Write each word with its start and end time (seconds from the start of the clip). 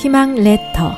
희망 0.00 0.34
레터 0.34 0.96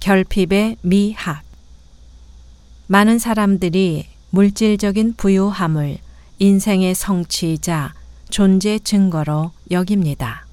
결핍의 0.00 0.78
미학 0.82 1.44
많은 2.88 3.20
사람들이 3.20 4.08
물질적인 4.30 5.14
부유함을 5.14 5.98
인생의 6.40 6.96
성취이자 6.96 7.94
존재 8.28 8.80
증거로 8.80 9.52
여깁니다. 9.70 10.46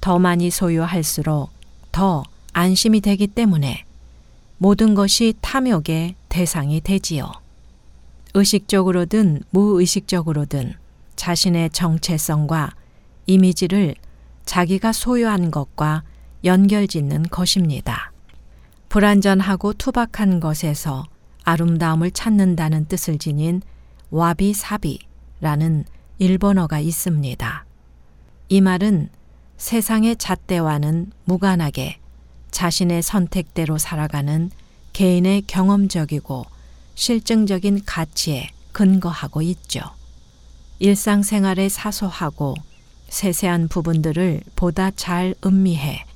더 0.00 0.18
많이 0.18 0.50
소유할수록 0.50 1.50
더 1.92 2.24
안심이 2.52 3.00
되기 3.00 3.28
때문에 3.28 3.86
모든 4.58 4.94
것이 4.94 5.34
탐욕의 5.40 6.14
대상이 6.28 6.80
되지요. 6.80 7.30
의식적으로든 8.34 9.42
무의식적으로든 9.50 10.74
자신의 11.14 11.70
정체성과 11.70 12.74
이미지를 13.26 13.94
자기가 14.44 14.92
소유한 14.92 15.50
것과 15.50 16.02
연결짓는 16.44 17.24
것입니다. 17.24 18.12
불완전하고 18.88 19.72
투박한 19.74 20.40
것에서 20.40 21.06
아름다움을 21.44 22.10
찾는다는 22.10 22.86
뜻을 22.86 23.18
지닌 23.18 23.62
와비사비라는 24.10 25.84
일본어가 26.18 26.80
있습니다. 26.80 27.64
이 28.48 28.60
말은 28.60 29.08
세상의 29.56 30.16
잣대와는 30.16 31.12
무관하게 31.24 31.98
자신의 32.56 33.02
선택대로 33.02 33.76
살아가는 33.76 34.50
개인의 34.94 35.42
경험적이고 35.46 36.46
실증적인 36.94 37.82
가치에 37.84 38.48
근거하고 38.72 39.42
있죠. 39.42 39.82
일상생활의 40.78 41.68
사소하고 41.68 42.54
세세한 43.10 43.68
부분들을 43.68 44.40
보다 44.56 44.90
잘 44.90 45.34
음미해 45.44 46.06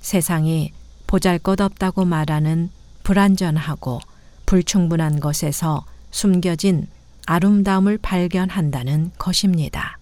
세상이 0.00 0.72
보잘 1.08 1.40
것 1.40 1.60
없다고 1.60 2.04
말하는 2.04 2.70
불완전하고 3.02 3.98
불충분한 4.46 5.18
것에서 5.18 5.84
숨겨진 6.12 6.86
아름다움을 7.26 7.98
발견한다는 7.98 9.10
것입니다. 9.18 9.98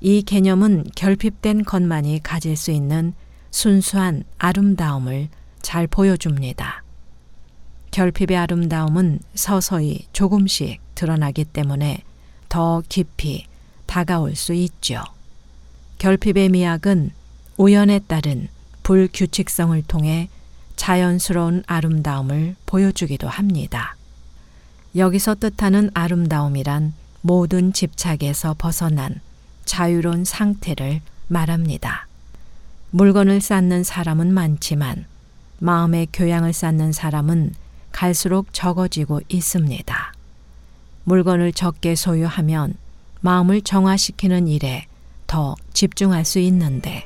이 0.00 0.22
개념은 0.22 0.86
결핍된 0.96 1.62
것만이 1.62 2.20
가질 2.24 2.56
수 2.56 2.72
있는 2.72 3.14
순수한 3.50 4.24
아름다움을 4.38 5.28
잘 5.62 5.86
보여줍니다. 5.86 6.82
결핍의 7.90 8.36
아름다움은 8.36 9.20
서서히 9.34 10.06
조금씩 10.12 10.80
드러나기 10.94 11.44
때문에 11.44 12.02
더 12.48 12.82
깊이 12.88 13.46
다가올 13.86 14.36
수 14.36 14.52
있죠. 14.54 15.02
결핍의 15.98 16.50
미학은 16.50 17.10
우연에 17.56 18.00
따른 18.00 18.48
불규칙성을 18.82 19.82
통해 19.82 20.28
자연스러운 20.76 21.64
아름다움을 21.66 22.56
보여주기도 22.66 23.28
합니다. 23.28 23.96
여기서 24.96 25.34
뜻하는 25.34 25.90
아름다움이란 25.92 26.94
모든 27.20 27.72
집착에서 27.72 28.54
벗어난 28.56 29.20
자유로운 29.64 30.24
상태를 30.24 31.00
말합니다. 31.26 32.07
물건을 32.90 33.40
쌓는 33.40 33.84
사람은 33.84 34.32
많지만 34.32 35.04
마음의 35.58 36.08
교양을 36.12 36.52
쌓는 36.52 36.92
사람은 36.92 37.54
갈수록 37.92 38.52
적어지고 38.52 39.20
있습니다. 39.28 40.12
물건을 41.04 41.52
적게 41.52 41.94
소유하면 41.94 42.74
마음을 43.20 43.60
정화시키는 43.60 44.48
일에 44.48 44.86
더 45.26 45.54
집중할 45.72 46.24
수 46.24 46.38
있는데 46.38 47.04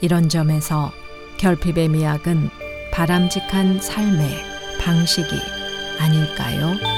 이런 0.00 0.28
점에서 0.28 0.92
결핍의 1.38 1.88
미학은 1.88 2.50
바람직한 2.92 3.80
삶의 3.80 4.28
방식이 4.80 5.28
아닐까요? 5.98 6.97